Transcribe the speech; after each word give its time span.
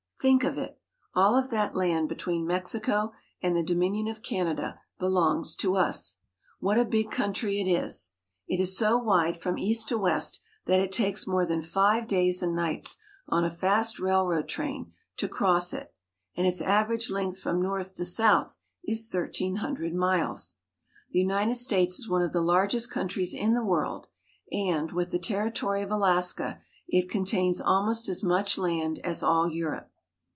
Think 0.21 0.43
of 0.43 0.55
it! 0.59 0.79
All 1.15 1.35
of 1.35 1.49
that 1.49 1.73
land 1.73 2.07
between 2.07 2.45
Mexico 2.45 3.11
and 3.41 3.57
the 3.57 3.63
Dominion 3.63 4.07
of 4.07 4.21
Canada 4.21 4.79
belongs 4.99 5.55
to 5.55 5.75
us. 5.75 6.17
What 6.59 6.77
a 6.77 6.85
big 6.85 7.09
country 7.09 7.59
it 7.59 7.65
is! 7.67 8.11
It 8.47 8.59
is 8.59 8.77
so 8.77 8.99
wide 8.99 9.35
from 9.39 9.57
east 9.57 9.87
to 9.89 9.97
west 9.97 10.39
that 10.67 10.79
it 10.79 10.91
takes 10.91 11.25
more 11.25 11.43
than 11.43 11.63
five 11.63 12.05
days 12.07 12.43
and 12.43 12.55
nights 12.55 12.99
on 13.29 13.43
a 13.43 13.49
fast 13.49 13.99
railroad 13.99 14.47
train 14.47 14.93
to 15.17 15.27
cross 15.27 15.73
it; 15.73 15.91
and 16.37 16.45
its 16.45 16.61
average 16.61 17.09
length 17.09 17.39
from 17.39 17.59
north 17.59 17.95
to 17.95 18.05
south 18.05 18.57
is 18.83 19.07
thirteen 19.07 19.55
hundred 19.55 19.95
miles. 19.95 20.57
The 21.09 21.17
United 21.21 21.55
States 21.55 21.97
is 21.97 22.07
one 22.07 22.21
of 22.21 22.31
the 22.31 22.41
largest 22.41 22.91
countries 22.91 23.33
in 23.33 23.55
the 23.55 23.65
world, 23.65 24.05
and, 24.51 24.91
with 24.91 25.09
the 25.09 25.17
territory 25.17 25.81
of 25.81 25.89
Alaska, 25.89 26.61
it 26.87 27.09
contains 27.09 27.59
almost 27.59 28.07
as 28.07 28.21
much 28.23 28.59
land 28.59 28.99
as 29.03 29.23
all 29.23 29.49
Europe. 29.49 29.87